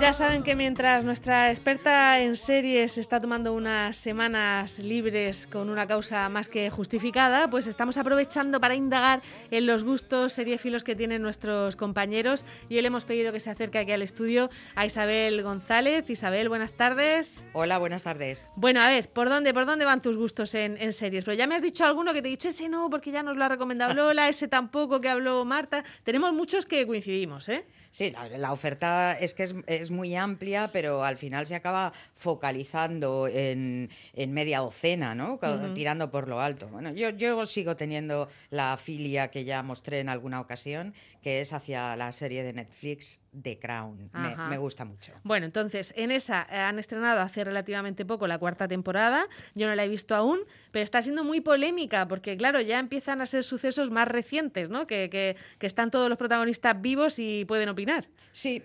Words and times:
Ya 0.00 0.12
saben 0.12 0.42
que 0.42 0.56
mientras 0.56 1.04
nuestra 1.04 1.50
experta 1.50 2.20
en 2.20 2.36
series 2.36 2.98
está 2.98 3.20
tomando 3.20 3.52
unas 3.52 3.96
semanas 3.96 4.78
libres 4.78 5.46
con 5.46 5.70
una 5.70 5.86
causa 5.86 6.28
más 6.28 6.48
que 6.48 6.70
justificada, 6.70 7.48
pues 7.48 7.66
estamos 7.66 7.96
aprovechando 7.96 8.60
para 8.60 8.74
indagar 8.74 9.22
en 9.50 9.66
los 9.66 9.84
gustos 9.84 10.32
seriefilos 10.32 10.84
que 10.84 10.96
tienen 10.96 11.22
nuestros 11.22 11.76
compañeros 11.76 12.44
y 12.68 12.80
le 12.80 12.86
hemos 12.86 13.04
pedido 13.04 13.32
que 13.32 13.40
se 13.40 13.50
acerque 13.50 13.78
aquí 13.78 13.92
al 13.92 14.02
estudio 14.02 14.50
a 14.74 14.86
Isabel 14.86 15.42
González. 15.42 16.08
Isabel, 16.08 16.48
buenas 16.48 16.72
tardes. 16.72 17.44
Hola, 17.52 17.78
buenas 17.78 18.02
tardes. 18.02 18.50
Bueno, 18.56 18.80
a 18.80 18.88
ver, 18.88 19.10
¿por 19.10 19.28
dónde, 19.28 19.54
por 19.54 19.66
dónde 19.66 19.84
van 19.84 20.02
tus 20.02 20.16
gustos 20.16 20.54
en, 20.54 20.76
en 20.78 20.92
series? 20.92 21.24
Pero 21.24 21.36
ya 21.36 21.46
me 21.46 21.54
has 21.54 21.62
dicho 21.62 21.84
alguno 21.84 22.12
que 22.12 22.22
te 22.22 22.28
he 22.28 22.30
dicho 22.30 22.48
ese 22.48 22.68
no, 22.68 22.90
porque 22.90 23.10
ya 23.10 23.22
nos 23.22 23.36
lo 23.36 23.44
ha 23.44 23.48
recomendado 23.48 23.94
Lola, 23.94 24.28
ese 24.28 24.48
tampoco 24.48 25.00
que 25.00 25.08
habló 25.08 25.44
Marta. 25.44 25.84
Tenemos 26.02 26.32
muchos 26.32 26.66
que 26.66 26.86
coincidimos, 26.86 27.48
¿eh? 27.48 27.64
Sí, 27.90 28.10
la, 28.10 28.28
la 28.38 28.53
oferta 28.54 29.12
es 29.12 29.34
que 29.34 29.42
es, 29.42 29.54
es, 29.66 29.90
muy 29.90 30.16
amplia, 30.16 30.70
pero 30.72 31.04
al 31.04 31.18
final 31.18 31.46
se 31.46 31.54
acaba 31.54 31.92
focalizando 32.14 33.28
en, 33.28 33.90
en 34.14 34.32
media 34.32 34.60
docena, 34.60 35.14
¿no? 35.14 35.34
Uh 35.34 35.38
-huh. 35.38 35.74
Tirando 35.74 36.10
por 36.10 36.28
lo 36.28 36.40
alto. 36.40 36.68
Bueno, 36.68 36.92
yo, 36.92 37.10
yo 37.10 37.44
sigo 37.46 37.76
teniendo 37.76 38.28
la 38.50 38.76
filia 38.76 39.28
que 39.28 39.44
ya 39.44 39.62
mostré 39.62 40.00
en 40.00 40.08
alguna 40.08 40.40
ocasión, 40.40 40.94
que 41.22 41.40
es 41.40 41.52
hacia 41.52 41.96
la 41.96 42.12
serie 42.12 42.42
de 42.42 42.52
Netflix 42.52 43.20
The 43.42 43.58
Crown. 43.58 44.10
Me, 44.12 44.36
me, 44.36 44.58
gusta 44.58 44.84
mucho. 44.84 45.12
Bueno, 45.24 45.46
entonces, 45.46 45.92
en 45.96 46.10
esa 46.10 46.46
han 46.68 46.78
estrenado 46.78 47.20
hace 47.20 47.44
relativamente 47.44 48.04
poco 48.04 48.26
la 48.26 48.38
cuarta 48.38 48.68
temporada. 48.68 49.26
Yo 49.54 49.66
no 49.66 49.74
la 49.74 49.84
he 49.84 49.88
visto 49.88 50.14
aún, 50.14 50.40
pero 50.74 50.82
está 50.82 51.00
siendo 51.02 51.22
muy 51.22 51.40
polémica 51.40 52.08
porque, 52.08 52.36
claro, 52.36 52.60
ya 52.60 52.80
empiezan 52.80 53.20
a 53.20 53.26
ser 53.26 53.44
sucesos 53.44 53.92
más 53.92 54.08
recientes, 54.08 54.70
¿no? 54.70 54.88
Que, 54.88 55.08
que, 55.08 55.36
están 55.64 55.92
todos 55.92 56.08
los 56.08 56.18
protagonistas 56.18 56.82
vivos 56.82 57.20
y 57.20 57.44
pueden 57.44 57.68
opinar. 57.68 58.08
Sí, 58.32 58.60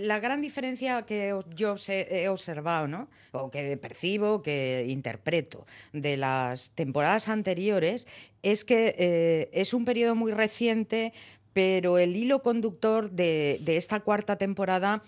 la 0.00 0.18
gran 0.18 0.42
diferencia 0.42 1.02
que 1.02 1.32
yo 1.54 1.76
he 1.86 2.28
observado, 2.28 2.88
¿no? 2.88 3.08
o 3.30 3.52
que 3.52 3.76
percibo, 3.76 4.42
que 4.42 4.86
interpreto 4.88 5.64
de 5.92 6.16
las 6.16 6.70
temporadas 6.70 7.28
anteriores, 7.28 8.08
es 8.42 8.64
que 8.64 8.96
eh, 8.98 9.48
es 9.52 9.74
un 9.74 9.84
periodo 9.84 10.16
muy 10.16 10.32
reciente, 10.32 11.12
pero 11.52 11.98
el 11.98 12.16
hilo 12.16 12.42
conductor 12.42 13.12
de, 13.12 13.58
de 13.62 13.76
esta 13.76 14.00
cuarta 14.00 14.36
temporada 14.36 15.04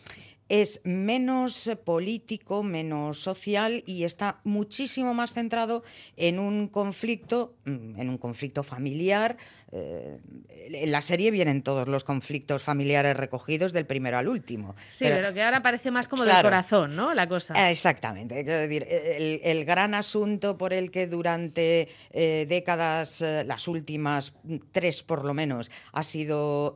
es 0.51 0.81
menos 0.83 1.71
político, 1.85 2.65
menos 2.65 3.21
social 3.23 3.85
y 3.87 4.03
está 4.03 4.41
muchísimo 4.43 5.15
más 5.15 5.33
centrado 5.33 5.85
en 6.17 6.41
un 6.41 6.67
conflicto, 6.67 7.55
en 7.65 8.09
un 8.09 8.19
conflicto 8.19 8.65
familiar. 8.65 9.37
Eh, 9.71 10.19
en 10.73 10.91
la 10.91 11.03
serie 11.03 11.31
vienen 11.31 11.63
todos 11.63 11.87
los 11.87 12.03
conflictos 12.03 12.65
familiares 12.65 13.17
recogidos 13.17 13.73
del 13.73 13.87
primero 13.87 14.19
al 14.19 14.27
último. 14.27 14.75
Sí, 14.89 15.05
pero, 15.05 15.17
pero 15.17 15.33
que 15.33 15.43
ahora 15.43 15.63
parece 15.63 15.93
más 15.93 16.09
como 16.09 16.25
claro, 16.25 16.39
del 16.39 16.47
corazón, 16.47 16.97
¿no? 16.97 17.15
La 17.15 17.29
cosa. 17.29 17.71
Exactamente. 17.71 18.43
Quiero 18.43 18.59
decir, 18.59 18.87
el, 18.91 19.41
el 19.45 19.65
gran 19.65 19.95
asunto 19.95 20.59
por 20.59 20.73
el 20.73 20.91
que 20.91 21.07
durante 21.07 21.89
eh, 22.11 22.47
décadas, 22.49 23.23
eh, 23.23 23.45
las 23.47 23.69
últimas 23.69 24.35
tres 24.73 25.05
por 25.05 25.25
lo 25.25 25.33
menos, 25.33 25.71
ha 25.93 26.03
sido 26.03 26.75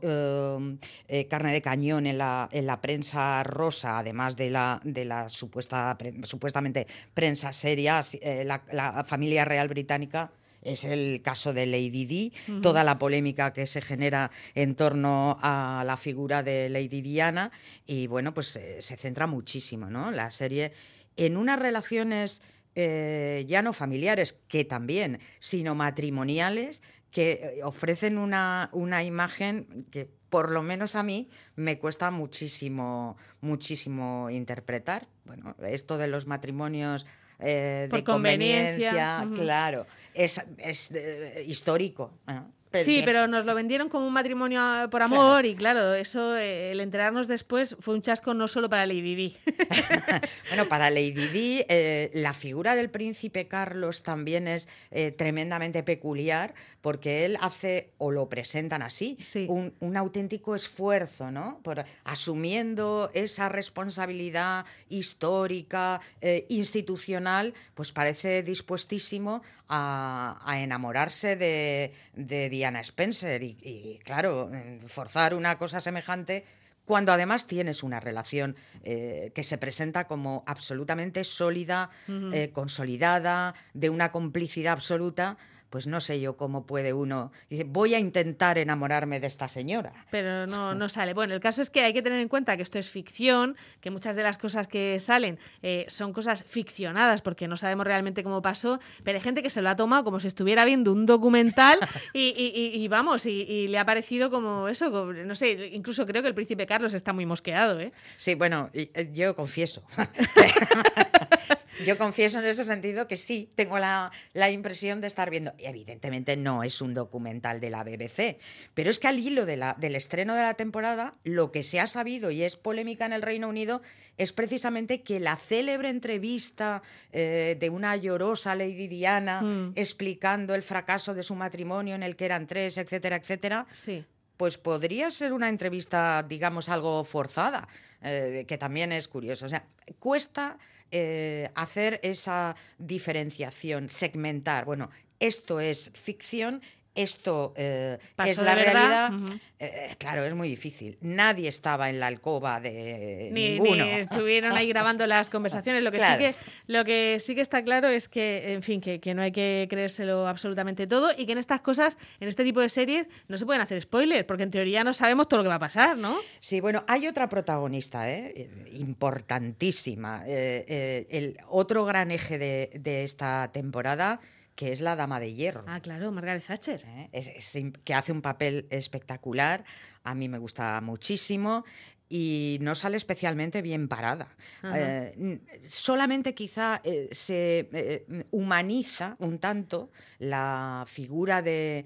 carne 1.29 1.51
de 1.51 1.61
cañón 1.61 2.07
en 2.07 2.17
la, 2.17 2.47
en 2.53 2.65
la 2.65 2.79
prensa 2.79 3.43
rosa 3.43 3.64
además 3.85 4.35
de 4.35 4.49
la, 4.49 4.79
de 4.83 5.05
la 5.05 5.29
supuesta, 5.29 5.97
pre, 5.97 6.13
supuestamente 6.23 6.85
prensa 7.13 7.51
seria, 7.53 8.01
eh, 8.21 8.43
la, 8.45 8.63
la, 8.71 9.03
familia 9.03 9.45
real 9.45 9.67
británica. 9.67 10.31
Es 10.61 10.83
el 10.83 11.21
caso 11.21 11.53
de 11.53 11.67
Lady 11.67 12.05
Di, 12.05 12.33
uh 12.47 12.51
-huh. 12.51 12.61
toda 12.61 12.83
la 12.83 12.97
polémica 12.97 13.53
que 13.53 13.67
se 13.67 13.81
genera 13.81 14.31
en 14.55 14.73
torno 14.75 15.37
a 15.41 15.83
la 15.85 15.95
figura 15.95 16.41
de 16.41 16.69
Lady 16.69 17.01
Diana. 17.01 17.51
Y 17.85 18.07
bueno, 18.07 18.33
pues 18.33 18.55
eh, 18.55 18.81
se 18.81 18.97
centra 18.97 19.27
muchísimo, 19.27 19.91
¿no? 19.91 20.09
La 20.09 20.31
serie 20.31 20.71
en 21.17 21.37
unas 21.37 21.59
relaciones 21.59 22.41
eh, 22.75 23.45
ya 23.47 23.61
no 23.61 23.73
familiares, 23.73 24.33
que 24.47 24.65
también, 24.65 25.19
sino 25.39 25.75
matrimoniales, 25.75 26.81
que 27.09 27.61
ofrecen 27.63 28.17
una, 28.17 28.69
una 28.73 29.03
imagen 29.03 29.87
que 29.91 30.09
por 30.35 30.51
lo 30.51 30.61
menos 30.61 30.95
a 30.95 31.03
mí 31.03 31.29
me 31.55 31.79
cuesta 31.79 32.11
muchísimo, 32.11 33.15
muchísimo 33.39 34.29
interpretar. 34.29 35.07
Bueno, 35.23 35.55
esto 35.65 35.97
de 35.97 36.09
los 36.09 36.27
matrimonios 36.27 37.05
eh, 37.39 37.87
por 37.89 37.99
de 37.99 38.03
conveniencia, 38.03 38.91
conveniencia 38.91 39.23
uh 39.23 39.31
-huh. 39.31 39.41
claro, 39.41 39.87
es, 40.13 40.41
es 40.57 40.91
eh, 40.91 41.45
histórico. 41.47 42.11
¿no? 42.27 42.51
Sí, 42.83 43.01
pero 43.05 43.27
nos 43.27 43.45
lo 43.45 43.55
vendieron 43.55 43.89
como 43.89 44.07
un 44.07 44.13
matrimonio 44.13 44.89
por 44.89 45.01
amor 45.01 45.41
claro. 45.41 45.47
y 45.47 45.55
claro, 45.55 45.93
eso, 45.93 46.35
eh, 46.35 46.71
el 46.71 46.79
enterarnos 46.79 47.27
después 47.27 47.75
fue 47.79 47.93
un 47.93 48.01
chasco 48.01 48.33
no 48.33 48.47
solo 48.47 48.69
para 48.69 48.85
Lady 48.85 49.15
Di. 49.15 49.37
bueno, 50.49 50.65
para 50.65 50.89
Lady 50.89 51.27
Di, 51.27 51.65
eh, 51.69 52.11
la 52.13 52.33
figura 52.33 52.75
del 52.75 52.89
príncipe 52.89 53.47
Carlos 53.47 54.03
también 54.03 54.47
es 54.47 54.67
eh, 54.91 55.11
tremendamente 55.11 55.83
peculiar 55.83 56.53
porque 56.81 57.25
él 57.25 57.37
hace, 57.41 57.93
o 57.97 58.11
lo 58.11 58.29
presentan 58.29 58.81
así, 58.81 59.17
sí. 59.23 59.47
un, 59.49 59.73
un, 59.79 59.97
auténtico 59.97 60.55
esfuerzo, 60.55 61.31
¿no? 61.31 61.59
Por, 61.63 61.83
asumiendo 62.03 63.09
esa 63.13 63.49
responsabilidad 63.49 64.65
histórica, 64.89 65.99
eh, 66.21 66.45
institucional, 66.49 67.53
pues 67.73 67.91
parece 67.91 68.43
dispuestísimo 68.43 69.41
a, 69.67 70.39
a 70.45 70.61
enamorarse 70.61 71.35
de, 71.35 71.91
de 72.13 72.49
Diana 72.49 72.64
Spencer 72.73 73.43
y, 73.43 73.57
y, 73.61 73.99
claro, 74.03 74.49
forzar 74.87 75.33
una 75.33 75.57
cosa 75.57 75.79
semejante 75.79 76.43
cuando 76.85 77.11
además 77.11 77.47
tienes 77.47 77.83
una 77.83 77.99
relación 77.99 78.55
eh, 78.83 79.31
que 79.33 79.43
se 79.43 79.57
presenta 79.57 80.05
como 80.05 80.43
absolutamente 80.45 81.23
sólida, 81.23 81.89
uh 82.07 82.11
-huh. 82.11 82.33
eh, 82.33 82.51
consolidada, 82.51 83.55
de 83.73 83.89
una 83.89 84.11
complicidad 84.11 84.73
absoluta, 84.73 85.37
pues 85.69 85.87
no 85.87 85.99
sé 85.99 86.19
yo 86.19 86.37
cómo 86.37 86.65
puede 86.65 86.93
uno. 86.93 87.31
Dice, 87.49 87.63
voy 87.65 87.93
a 87.95 87.99
intentar 87.99 88.57
enamorarme 88.57 89.19
de 89.19 89.27
esta 89.27 89.47
señora. 89.47 89.93
Pero 90.11 90.47
no, 90.47 90.75
no 90.75 90.89
sale. 90.89 91.13
Bueno, 91.13 91.33
el 91.33 91.39
caso 91.39 91.61
es 91.61 91.69
que 91.69 91.81
hay 91.81 91.93
que 91.93 92.01
tener 92.01 92.19
en 92.19 92.27
cuenta 92.27 92.55
que 92.55 92.63
esto 92.63 92.79
es 92.79 92.89
ficción, 92.89 93.55
que 93.81 93.91
muchas 93.91 94.15
de 94.15 94.23
las 94.23 94.37
cosas 94.37 94.67
que 94.67 94.99
salen 94.99 95.39
eh, 95.61 95.85
son 95.89 96.13
cosas 96.13 96.43
ficcionadas 96.43 97.21
porque 97.21 97.47
no 97.47 97.57
sabemos 97.57 97.85
realmente 97.85 98.23
cómo 98.23 98.41
pasó, 98.41 98.79
pero 99.03 99.17
hay 99.17 99.23
gente 99.23 99.43
que 99.43 99.49
se 99.49 99.61
lo 99.61 99.69
ha 99.69 99.75
tomado 99.75 100.03
como 100.03 100.19
si 100.19 100.27
estuviera 100.27 100.65
viendo 100.65 100.91
un 100.91 101.05
documental 101.05 101.79
y, 102.13 102.33
y, 102.37 102.51
y, 102.55 102.83
y, 102.83 102.87
vamos, 102.87 103.25
y, 103.25 103.67
le 103.67 103.77
ha 103.77 103.85
parecido 103.85 104.29
como 104.29 104.67
eso, 104.67 104.91
como, 104.91 105.13
no 105.13 105.35
sé, 105.35 105.71
incluso 105.73 106.05
creo 106.05 106.21
que 106.21 106.27
el 106.27 106.35
príncipe 106.35 106.65
Carlos 106.65 106.93
está 106.93 107.13
muy 107.13 107.25
mosqueado. 107.25 107.79
¿eh? 107.79 107.91
Sí, 108.17 108.35
bueno, 108.35 108.69
eh, 108.73 109.09
yo 109.13 109.35
confieso. 109.35 109.83
Yo 111.83 111.97
confieso 111.97 112.39
en 112.39 112.45
ese 112.45 112.63
sentido 112.63 113.07
que 113.07 113.17
sí, 113.17 113.51
tengo 113.55 113.79
la, 113.79 114.11
la, 114.33 114.49
impresión 114.49 115.01
de 115.01 115.07
estar 115.07 115.29
viendo. 115.29 115.53
Y 115.57 115.65
evidentemente 115.65 116.37
no 116.37 116.63
es 116.63 116.81
un 116.81 116.93
documental 116.93 117.59
de 117.59 117.69
la 117.69 117.83
BBC, 117.83 118.37
pero 118.73 118.89
es 118.89 118.99
que 118.99 119.07
al 119.07 119.19
hilo 119.19 119.45
de 119.45 119.57
la, 119.57 119.75
del 119.77 119.95
estreno 119.95 120.35
de 120.35 120.41
la 120.41 120.53
temporada, 120.53 121.15
lo 121.23 121.51
que 121.51 121.63
se 121.63 121.79
ha 121.79 121.87
sabido 121.87 122.31
y 122.31 122.43
es 122.43 122.55
polémica 122.55 123.05
en 123.05 123.13
el 123.13 123.21
Reino 123.21 123.49
Unido 123.49 123.81
es 124.17 124.31
precisamente 124.31 125.01
que 125.01 125.19
la 125.19 125.35
célebre 125.35 125.89
entrevista 125.89 126.81
eh, 127.11 127.57
de 127.59 127.69
una 127.69 127.95
llorosa 127.97 128.55
Lady 128.55 128.87
Diana 128.87 129.41
mm. 129.41 129.73
explicando 129.75 130.55
el 130.55 130.61
fracaso 130.61 131.13
de 131.13 131.23
su 131.23 131.35
matrimonio 131.35 131.95
en 131.95 132.03
el 132.03 132.15
que 132.15 132.25
eran 132.25 132.47
tres, 132.47 132.77
etcétera, 132.77 133.17
etcétera. 133.17 133.67
Sí 133.73 134.05
pues 134.37 134.57
podría 134.57 135.11
ser 135.11 135.33
una 135.33 135.49
entrevista, 135.49 136.23
digamos, 136.27 136.69
algo 136.69 137.03
forzada, 137.03 137.67
eh, 138.01 138.45
que 138.47 138.57
también 138.57 138.91
es 138.91 139.07
curioso. 139.07 139.45
O 139.45 139.49
sea, 139.49 139.65
cuesta 139.99 140.57
eh, 140.91 141.49
hacer 141.55 141.99
esa 142.03 142.55
diferenciación, 142.77 143.89
segmentar. 143.89 144.65
Bueno, 144.65 144.89
esto 145.19 145.59
es 145.59 145.91
ficción 145.93 146.61
esto 146.95 147.53
eh, 147.57 147.97
es 148.25 148.37
la 148.37 148.55
realidad, 148.55 149.11
uh 149.13 149.17
-huh. 149.17 149.39
eh, 149.59 149.95
claro, 149.97 150.23
es 150.23 150.33
muy 150.33 150.47
difícil. 150.47 150.97
Nadie 151.01 151.49
estaba 151.49 151.89
en 151.89 151.99
la 151.99 152.07
alcoba 152.07 152.59
de 152.61 153.29
ni, 153.31 153.51
ninguno. 153.51 153.85
Ni 153.85 153.91
estuvieron 153.99 154.53
ahí 154.53 154.69
grabando 154.69 155.05
las 155.05 155.29
conversaciones. 155.29 155.83
Lo 155.83 155.91
que, 155.91 155.97
claro. 155.97 156.25
sí 156.25 156.31
que, 156.31 156.35
lo 156.67 156.85
que 156.85 157.17
sí 157.19 157.35
que 157.35 157.41
está 157.41 157.63
claro 157.63 157.89
es 157.89 158.07
que, 158.07 158.53
en 158.53 158.63
fin, 158.63 158.79
que, 158.79 158.99
que, 158.99 159.13
no 159.13 159.21
hay 159.21 159.33
que 159.33 159.67
creérselo 159.69 160.27
absolutamente 160.27 160.87
todo 160.87 161.11
y 161.17 161.25
que 161.25 161.33
en 161.33 161.37
estas 161.37 161.61
cosas, 161.61 161.97
en 162.19 162.29
este 162.29 162.43
tipo 162.43 162.61
de 162.61 162.69
series, 162.69 163.07
no 163.27 163.37
se 163.37 163.45
pueden 163.45 163.61
hacer 163.61 163.81
spoilers, 163.81 164.23
porque 164.23 164.43
en 164.43 164.51
teoría 164.51 164.83
no 164.83 164.93
sabemos 164.93 165.27
todo 165.27 165.39
lo 165.39 165.43
que 165.43 165.49
va 165.49 165.55
a 165.55 165.59
pasar, 165.59 165.97
¿no? 165.97 166.15
Sí, 166.39 166.61
bueno, 166.61 166.83
hay 166.87 167.07
otra 167.07 167.27
protagonista, 167.27 168.09
¿eh? 168.09 168.49
importantísima. 168.71 170.23
Eh, 170.25 171.07
el 171.09 171.37
otro 171.49 171.83
gran 171.83 172.11
eje 172.11 172.37
de, 172.37 172.71
de 172.73 173.03
esta 173.03 173.51
temporada 173.51 174.21
que 174.55 174.71
es 174.71 174.81
la 174.81 174.95
Dama 174.95 175.19
de 175.19 175.33
Hierro. 175.33 175.63
Ah, 175.67 175.79
claro, 175.81 176.11
Margaret 176.11 176.45
Thatcher. 176.45 176.83
¿Eh? 176.85 177.09
Es, 177.11 177.27
es, 177.27 177.63
que 177.83 177.93
hace 177.93 178.11
un 178.11 178.21
papel 178.21 178.67
espectacular, 178.69 179.63
a 180.03 180.15
mí 180.15 180.29
me 180.29 180.37
gusta 180.37 180.79
muchísimo. 180.81 181.65
Y 182.07 182.57
no 182.61 182.75
sale 182.75 182.97
especialmente 182.97 183.61
bien 183.61 183.87
parada. 183.87 184.35
Eh, 184.75 185.39
solamente 185.67 186.35
quizá 186.35 186.81
eh, 186.83 187.09
se 187.11 187.67
eh, 187.71 188.25
humaniza 188.31 189.15
un 189.19 189.39
tanto 189.39 189.89
la 190.19 190.85
figura 190.87 191.41
de, 191.41 191.85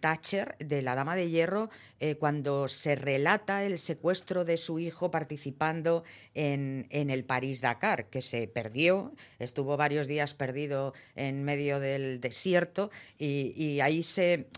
Thatcher, 0.00 0.56
de 0.58 0.82
la 0.82 0.94
Dama 0.94 1.16
de 1.16 1.30
Hierro, 1.30 1.70
cuando 2.18 2.66
se 2.68 2.96
relata 2.96 3.64
el 3.64 3.78
secuestro 3.78 4.44
de 4.44 4.56
su 4.56 4.78
hijo 4.78 5.10
participando 5.10 6.02
en, 6.34 6.86
el 6.90 7.24
París-Dakar, 7.24 8.06
que 8.06 8.22
se 8.22 8.48
perdió, 8.48 9.14
estuvo 9.38 9.76
varios 9.76 10.06
días 10.06 10.32
perdido 10.32 10.94
en 11.14 11.44
medio 11.44 11.78
del 11.78 12.20
desierto 12.20 12.90
y, 13.18 13.80
ahí 13.80 14.02
se, 14.02 14.48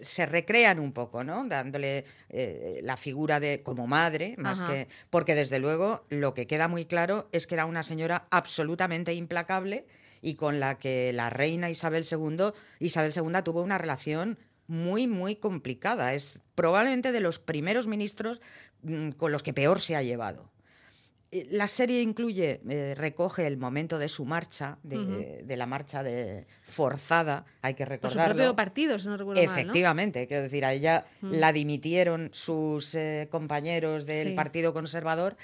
se 0.00 0.26
recrean 0.26 0.78
un 0.78 0.92
poco, 0.92 1.22
¿no? 1.22 1.46
dándole 1.48 2.04
la 2.82 2.96
figura 2.96 3.40
de 3.40 3.62
como 3.62 3.86
madre 3.86 4.09
más 4.38 4.62
que. 4.62 4.88
Porque 5.10 5.34
desde 5.34 5.58
luego 5.58 6.04
lo 6.08 6.34
que 6.34 6.46
queda 6.46 6.68
muy 6.68 6.84
claro 6.84 7.28
es 7.32 7.46
que 7.46 7.54
era 7.54 7.66
una 7.66 7.82
señora 7.82 8.26
absolutamente 8.30 9.14
implacable 9.14 9.86
y 10.22 10.34
con 10.34 10.60
la 10.60 10.78
que 10.78 11.12
la 11.12 11.30
reina 11.30 11.70
Isabel 11.70 12.04
II, 12.10 12.52
Isabel 12.78 13.12
II 13.14 13.42
tuvo 13.44 13.62
una 13.62 13.78
relación 13.78 14.38
muy, 14.66 15.06
muy 15.06 15.36
complicada. 15.36 16.14
Es 16.14 16.40
probablemente 16.54 17.12
de 17.12 17.20
los 17.20 17.38
primeros 17.38 17.86
ministros 17.86 18.40
mm, 18.82 19.10
con 19.10 19.32
los 19.32 19.42
que 19.42 19.52
peor 19.52 19.80
se 19.80 19.96
ha 19.96 20.02
llevado. 20.02 20.50
Eh, 21.32 21.46
la 21.52 21.68
serie 21.68 22.02
incluye, 22.02 22.60
eh, 22.68 22.94
recoge 22.96 23.46
el 23.46 23.56
momento 23.56 23.98
de 23.98 24.08
su 24.08 24.24
marcha, 24.24 24.78
de, 24.82 25.44
la 25.56 25.66
marcha 25.66 26.02
de 26.02 26.46
forzada, 26.62 27.44
hay 27.62 27.74
que 27.74 27.84
recordarlo. 27.84 28.24
Por 28.24 28.32
su 28.32 28.36
propio 28.36 28.56
partido, 28.56 28.98
si 28.98 29.06
no 29.06 29.16
recuerdo 29.16 29.40
Efectivamente, 29.40 30.26
quiero 30.26 30.42
decir, 30.42 30.64
a 30.64 30.72
ella 30.72 31.04
la 31.22 31.52
dimitieron 31.52 32.30
sus 32.32 32.96
eh, 32.96 33.28
compañeros 33.30 34.06
del 34.06 34.34
Partido 34.34 34.74
Conservador 34.74 35.36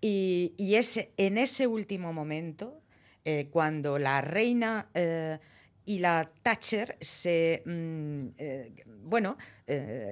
y, 0.00 0.54
es 0.58 1.08
en 1.16 1.38
ese 1.38 1.66
último 1.66 2.12
momento, 2.12 2.80
cuando 3.50 3.98
la 3.98 4.20
reina 4.20 4.88
y 5.84 5.98
la 5.98 6.30
Thatcher 6.42 6.96
se, 7.00 7.64
mm, 7.66 8.26
bueno, 9.02 9.36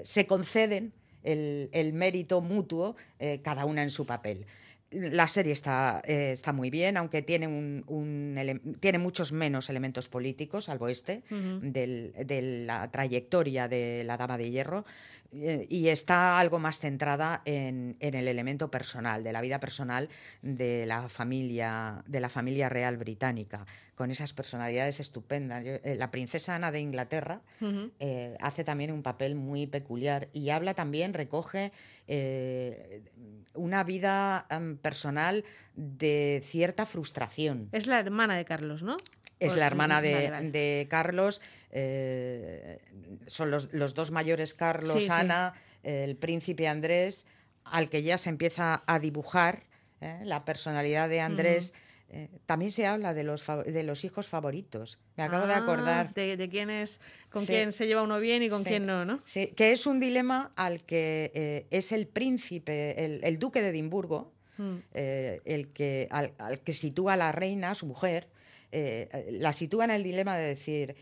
se 0.02 0.26
conceden 0.26 0.92
el, 1.22 1.68
el 1.70 1.92
mérito 1.92 2.40
mutuo, 2.40 2.96
cada 3.44 3.66
una 3.66 3.84
en 3.84 3.90
su 3.90 4.04
papel 4.04 4.46
la 4.94 5.28
serie 5.28 5.52
está, 5.52 6.02
eh, 6.04 6.30
está 6.32 6.52
muy 6.52 6.70
bien, 6.70 6.96
aunque 6.96 7.22
tiene, 7.22 7.46
un, 7.46 8.76
tiene 8.80 8.98
muchos 8.98 9.32
menos 9.32 9.68
elementos 9.68 10.08
políticos, 10.08 10.66
salvo 10.66 10.88
este, 10.88 11.22
de 11.30 12.64
la 12.66 12.90
trayectoria 12.90 13.68
de 13.68 14.04
la 14.04 14.16
Dama 14.16 14.38
de 14.38 14.50
Hierro, 14.50 14.84
eh, 15.32 15.66
y 15.68 15.88
está 15.88 16.38
algo 16.38 16.58
más 16.58 16.78
centrada 16.78 17.42
en, 17.44 17.96
el 18.00 18.28
elemento 18.28 18.70
personal, 18.70 19.24
de 19.24 19.32
la 19.32 19.40
vida 19.40 19.58
personal 19.58 20.08
de 20.42 20.86
la 20.86 21.08
familia, 21.08 22.04
de 22.06 22.20
la 22.20 22.28
familia 22.28 22.68
real 22.68 22.96
británica, 22.96 23.66
con 23.94 24.10
esas 24.10 24.32
personalidades 24.32 25.00
estupendas. 25.00 25.64
Eh, 25.64 25.94
la 25.98 26.10
princesa 26.10 26.54
Ana 26.54 26.72
de 26.72 26.80
Inglaterra 26.80 27.42
hace 28.40 28.64
también 28.64 28.92
un 28.92 29.02
papel 29.02 29.34
muy 29.34 29.66
peculiar 29.66 30.28
y 30.32 30.50
habla 30.50 30.74
también, 30.74 31.14
recoge 31.14 31.72
una 33.54 33.84
vida 33.84 34.46
personal 34.82 35.44
de 35.74 36.42
cierta 36.44 36.86
frustración. 36.86 37.68
Es 37.72 37.86
la 37.86 38.00
hermana 38.00 38.36
de 38.36 38.44
Carlos, 38.44 38.82
¿no? 38.82 38.96
Es 39.38 39.56
la 39.56 39.66
hermana 39.66 40.00
de, 40.00 40.86
Carlos, 40.88 41.40
eh, 41.70 42.78
son 43.26 43.50
los, 43.50 43.94
dos 43.94 44.10
mayores 44.10 44.54
Carlos, 44.54 45.08
Ana, 45.10 45.54
el 45.82 46.16
príncipe 46.16 46.68
Andrés, 46.68 47.26
al 47.64 47.88
que 47.90 48.02
ya 48.02 48.18
se 48.18 48.30
empieza 48.30 48.82
a 48.86 48.98
dibujar 48.98 49.64
¿eh? 50.00 50.20
la 50.24 50.44
personalidad 50.44 51.08
de 51.08 51.20
Andrés. 51.20 51.74
Eh, 52.10 52.28
también 52.46 52.70
se 52.70 52.86
habla 52.86 53.12
de 53.12 53.24
los, 53.24 53.44
de 53.46 53.82
los 53.82 54.04
hijos 54.04 54.28
favoritos. 54.28 54.98
Me 55.16 55.24
acabo 55.24 55.46
de 55.46 55.54
ah, 55.54 55.58
acordar. 55.58 56.14
De, 56.14 56.48
quién 56.48 56.70
es, 56.70 57.00
con 57.30 57.44
quién 57.44 57.72
se 57.72 57.86
lleva 57.86 58.02
uno 58.02 58.20
bien 58.20 58.42
y 58.42 58.48
con 58.48 58.62
quién 58.62 58.86
no, 58.86 59.04
¿no? 59.04 59.20
Sí, 59.24 59.48
que 59.48 59.72
es 59.72 59.86
un 59.86 59.98
dilema 59.98 60.52
al 60.54 60.84
que 60.84 61.32
eh, 61.34 61.66
es 61.70 61.92
el 61.92 62.06
príncipe, 62.06 63.04
el, 63.04 63.38
duque 63.38 63.60
de 63.62 63.70
Edimburgo, 63.70 64.32
hmm. 64.58 64.76
eh, 64.94 65.40
el 65.44 65.72
que, 65.72 66.06
al, 66.10 66.32
que 66.62 66.72
sitúa 66.72 67.14
a 67.14 67.16
la 67.16 67.32
reina, 67.32 67.74
su 67.74 67.86
mujer, 67.86 68.28
la 69.30 69.52
sitúa 69.52 69.84
en 69.84 69.92
el 69.92 70.02
dilema 70.02 70.36
de 70.36 70.46
decir, 70.48 70.96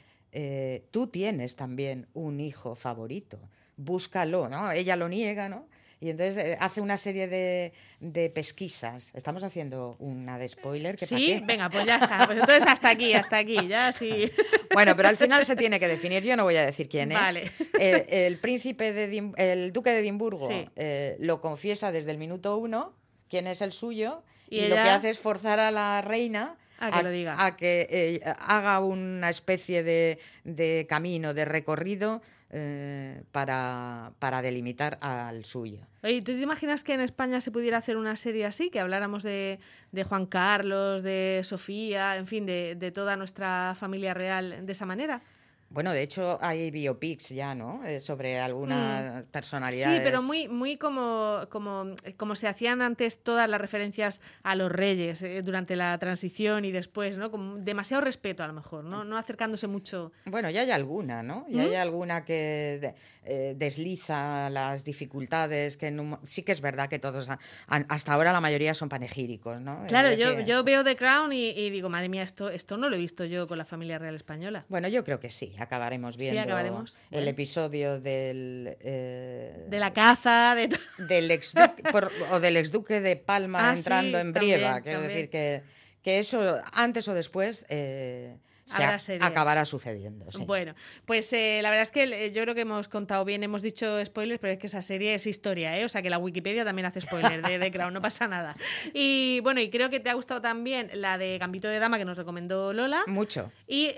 tú 0.91 1.07
tienes 1.07 1.57
también 1.57 2.07
un 2.13 2.39
hijo 2.39 2.75
favorito, 2.75 3.39
búscalo, 3.79 4.49
¿no? 4.51 4.73
Ella 4.73 4.95
lo 4.97 5.09
niega, 5.09 5.49
¿no? 5.49 5.67
Y 6.03 6.11
entonces 6.11 6.45
eh, 6.45 6.57
hace 6.59 6.81
una 6.81 6.97
serie 6.97 7.29
de, 7.29 7.73
de, 8.01 8.29
pesquisas. 8.29 9.13
Estamos 9.15 9.45
haciendo 9.45 9.95
una 10.01 10.37
de 10.37 10.49
spoiler. 10.49 10.97
Que 10.97 11.07
sí, 11.07 11.41
venga, 11.45 11.71
pues 11.71 11.87
ya 11.87 11.99
está. 11.99 12.27
Pues 12.27 12.39
entonces 12.41 12.67
hasta 12.67 12.89
aquí, 12.89 13.15
hasta 13.15 13.39
aquí, 13.39 13.69
ya 13.69 13.93
sí. 13.93 14.29
Bueno, 14.75 14.97
pero 14.97 15.11
al 15.11 15.17
final 15.17 15.45
se 15.45 15.55
tiene 15.55 15.79
que 15.79 15.87
definir. 15.87 16.25
Yo 16.25 16.37
no 16.37 16.43
voy 16.43 16.57
a 16.57 16.67
decir 16.67 16.89
quién 16.89 17.13
es. 17.13 17.53
El, 17.79 18.37
príncipe 18.41 18.93
de 18.93 19.33
el 19.37 19.73
duque 19.73 19.91
de 19.91 20.01
Edimburgo 20.01 20.49
eh, 20.75 21.17
lo 21.21 21.41
confiesa 21.41 21.93
desde 21.93 22.11
el 22.11 22.19
minuto 22.19 22.57
uno, 22.57 22.97
quién 23.29 23.47
es 23.47 23.63
el 23.63 23.73
suyo, 23.73 24.25
y, 24.51 24.63
lo 24.63 24.75
que 24.75 24.81
hace 24.81 25.11
es 25.11 25.21
forzar 25.21 25.61
a 25.61 25.71
la 25.71 26.01
reina 26.01 26.57
a 26.81 27.57
que, 27.57 27.87
eh, 27.91 28.21
haga 28.41 28.81
una 28.81 29.31
especie 29.31 29.85
de, 29.85 30.19
de 30.43 30.87
camino, 30.89 31.33
de 31.33 31.45
recorrido 31.45 32.23
eh, 32.53 33.23
para, 33.33 34.13
para, 34.19 34.43
delimitar 34.43 34.99
al 35.01 35.45
suyo. 35.45 35.81
Oye, 36.03 36.21
¿tú 36.21 36.33
te 36.33 36.41
imaginas 36.41 36.85
que 36.85 36.93
en 36.93 37.01
España 37.01 37.41
se 37.41 37.51
pudiera 37.51 37.79
hacer 37.79 37.97
una 37.97 38.15
serie 38.17 38.45
así? 38.45 38.71
Que 38.71 38.79
habláramos 38.79 39.23
de, 39.23 39.59
Juan 40.07 40.27
Carlos, 40.27 41.03
de 41.03 41.41
Sofía, 41.45 42.17
en 42.17 42.27
fin, 42.27 42.45
de 42.45 42.93
toda 42.95 43.17
nuestra 43.17 43.75
familia 43.75 44.13
real 44.15 44.67
de 44.67 44.73
esa 44.73 44.87
manera. 44.87 45.23
Bueno, 45.73 45.93
de 45.93 46.03
hecho 46.03 46.39
hay 46.43 46.71
biopics 46.71 47.31
ya, 47.31 47.55
¿no? 47.55 47.83
Eh, 47.85 48.01
sobre 48.01 48.39
algunas 48.39 49.25
mm. 49.25 49.27
personalidades. 49.31 49.99
Sí, 49.99 50.05
pero 50.05 50.23
muy, 50.23 50.49
muy 50.49 50.77
como, 50.77 51.47
como, 51.49 51.95
como 52.17 52.37
se 52.37 52.47
hacían 52.47 52.83
antes 52.83 53.23
todas 53.23 53.49
las 53.49 53.61
referencias 53.61 54.21
a 54.43 54.55
los 54.55 54.71
reyes 54.71 55.23
eh, 55.23 55.41
durante 55.43 55.75
la 55.75 55.97
transición 55.99 56.65
y 56.67 56.73
después, 56.73 57.17
¿no? 57.17 57.31
Con 57.31 57.65
demasiado 57.65 58.03
respeto 58.03 58.45
a 58.45 58.47
lo 58.47 58.53
mejor, 58.53 58.85
¿no? 58.85 59.05
No 59.05 59.17
acercándose 59.17 59.67
mucho. 59.67 60.13
Bueno, 60.27 60.51
ya 60.51 60.61
hay 60.61 60.71
alguna, 60.71 61.23
¿no? 61.23 61.47
Ya 61.49 61.63
hay 61.63 61.77
¿Mm? 61.77 61.81
alguna 61.81 62.25
que 62.25 62.95
eh, 63.25 63.55
desliza 63.57 64.51
las 64.51 64.85
dificultades, 64.85 65.77
que 65.77 65.93
sí 66.25 66.43
que 66.43 66.53
es 66.53 66.61
verdad 66.61 66.89
que 66.89 66.99
todos, 66.99 67.29
hasta 67.67 68.13
ahora 68.13 68.33
la 68.33 68.41
mayoría 68.41 68.75
son 68.75 68.89
panegíricos, 68.89 69.61
¿no? 69.61 69.85
Claro, 69.89 70.13
yo, 70.13 70.41
yo 70.41 70.63
veo 70.65 70.85
The 70.85 70.97
Crown 70.97 71.33
y, 71.33 71.49
y, 71.51 71.71
digo, 71.71 71.89
madre 71.89 72.09
mía, 72.09 72.25
esto, 72.25 72.51
esto 72.51 72.77
no 72.77 72.91
lo 72.91 72.97
he 72.97 72.99
visto 72.99 73.25
yo 73.25 73.49
con 73.49 73.57
la 73.57 73.65
familia 73.65 73.99
real 73.99 74.15
española. 74.15 74.67
Bueno, 74.69 74.89
yo 74.89 75.03
creo 75.05 75.19
que 75.19 75.31
sí 75.31 75.55
acabaremos 75.63 76.17
viendo 76.17 76.59
el 77.11 77.29
episodio 77.29 78.01
del... 78.01 78.77
Eh, 78.81 79.67
de 79.69 79.79
la 79.79 79.93
caza, 79.93 80.55
de... 80.55 80.69
del 80.99 81.31
exduque, 81.31 81.83
o 82.31 82.41
del 82.41 82.57
exduque 82.57 83.01
de 83.01 83.17
Palma 83.17 83.71
ah, 83.71 83.75
entrando 83.75 84.19
en 84.19 84.33
Brieva. 84.33 84.81
Quiero 84.81 85.01
decir 85.01 85.31
que, 85.31 85.63
que 86.03 86.19
eso, 86.19 86.59
antes 86.73 87.09
o 87.09 87.15
después... 87.15 87.67
Eh, 87.69 88.37
se 88.65 89.19
acabará 89.21 89.65
sucediendo. 89.65 90.27
Bueno, 90.47 90.75
pues 91.05 91.33
eh, 91.33 91.61
la 91.63 91.71
verdad 91.71 91.83
es 91.83 91.91
que 91.91 92.05
eh, 92.05 92.33
yo 92.33 92.43
creo 92.43 92.55
que 92.55 92.63
hemos 92.63 92.89
contado 92.89 93.25
bien, 93.25 93.43
hemos 93.43 93.63
dicho 93.63 94.05
spoilers, 94.05 94.41
pero 94.41 94.53
es 94.53 94.59
que 94.59 94.67
esa 94.67 94.83
serie 94.83 95.15
es 95.15 95.27
historia, 95.27 95.79
¿eh? 95.79 95.85
O 95.85 95.89
sea 95.89 96.03
que 96.03 96.11
la 96.11 96.19
Wikipedia 96.19 96.65
también 96.65 96.87
hace 96.87 97.01
spoilers 97.01 97.43
de, 97.43 97.59
de 97.59 97.71
Crown, 97.71 97.93
no 97.93 98.01
pasa 98.01 98.29
nada. 98.29 98.55
Y 98.95 99.41
bueno, 99.41 99.61
y 99.61 99.71
creo 99.71 99.91
que 99.91 100.01
te 100.01 100.11
ha 100.11 100.15
gustado 100.15 100.41
también 100.41 100.91
la 100.95 101.19
de 101.19 101.39
Gambito 101.39 101.69
de 101.69 101.79
Dama 101.79 101.99
que 101.99 102.05
nos 102.05 102.17
recomendó 102.17 102.73
Lola. 102.73 103.03
Mucho. 103.07 103.53
Y 103.67 103.91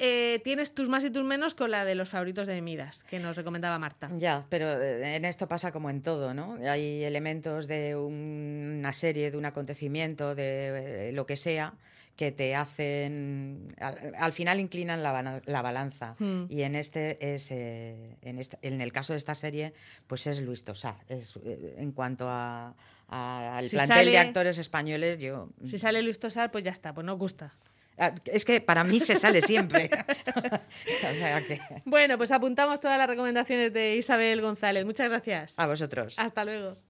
tienes 0.43 0.75
tus 0.75 0.89
más 0.89 1.05
y 1.05 1.11
tus 1.11 1.25
menos 1.25 1.55
con 1.55 1.71
la 1.71 1.85
de 1.85 1.95
los 1.95 2.09
favoritos 2.09 2.47
de 2.47 2.61
Midas, 2.61 3.05
que 3.05 3.19
nos 3.19 3.37
recomendaba 3.37 3.79
Marta. 3.79 4.09
Ya, 4.17 4.47
pero 4.49 4.81
en 4.83 5.25
esto 5.25 5.49
pasa 5.49 5.73
como 5.73 5.91
en 5.91 6.03
todo, 6.03 6.35
¿no? 6.35 6.59
Hay 6.69 7.05
elementos 7.05 7.67
de 7.67 7.97
una 7.97 8.93
serie, 8.93 9.31
de 9.31 9.37
un 9.37 9.45
acontecimiento, 9.45 10.35
de 10.35 11.11
lo 11.13 11.27
que 11.27 11.37
sea 11.37 11.75
que 12.17 12.31
te 12.31 12.55
hacen, 12.55 13.75
al, 13.79 14.33
final 14.33 14.61
inclinan 14.61 15.03
la, 15.03 15.43
la 15.45 15.63
balanza. 15.63 16.15
Hmm. 16.19 16.45
Y 16.49 16.63
en 16.63 16.77
este 16.77 17.35
es, 17.35 17.51
eh, 17.51 18.17
en, 18.23 18.41
en 18.63 18.81
el 18.81 18.93
caso 18.93 19.13
de 19.15 19.19
esta 19.19 19.35
serie, 19.35 19.75
pues 20.07 20.27
es 20.27 20.41
Luis 20.41 20.65
Tosar. 20.65 20.97
Es, 21.09 21.37
eh, 21.45 21.75
en 21.79 21.93
cuanto 21.93 22.27
a, 22.29 22.75
al 23.09 23.69
plantel 23.69 24.07
de 24.07 24.19
actores 24.19 24.59
españoles, 24.59 25.19
yo... 25.19 25.49
Si 25.65 25.79
sale 25.79 26.03
Luis 26.03 26.21
Tosar, 26.21 26.51
pues 26.51 26.63
ya 26.63 26.71
está, 26.71 26.95
pues 26.95 27.05
nos 27.05 27.19
gusta. 27.19 27.53
Ah, 27.97 28.13
es 28.25 28.45
que 28.45 28.61
para 28.61 28.83
mí 28.83 29.01
se 29.01 29.17
sale 29.17 29.41
siempre. 29.43 29.91
Bueno, 31.85 32.17
pues 32.17 32.31
apuntamos 32.33 32.81
todas 32.81 32.99
las 32.99 33.09
recomendaciones 33.09 33.73
de 33.73 33.97
Isabel 33.97 34.41
González. 34.41 34.85
Muchas 34.85 35.09
gracias. 35.09 35.55
A 35.57 35.67
vosotros. 35.67 36.19
Hasta 36.19 36.45
luego. 36.45 36.77